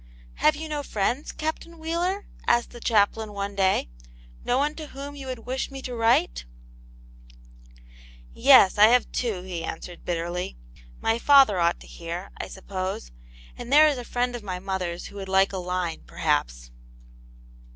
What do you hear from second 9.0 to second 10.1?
two," he answered,